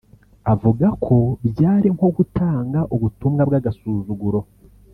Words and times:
avuga 0.53 0.85
ko 1.05 1.15
byari 1.51 1.87
nko 1.95 2.07
gutanga 2.17 2.79
“ubutumwa 2.95 3.41
bw’agasuzuguro” 3.47 4.39